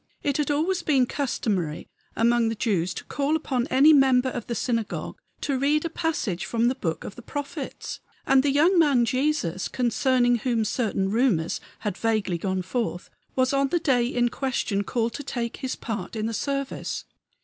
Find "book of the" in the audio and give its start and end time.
6.73-7.21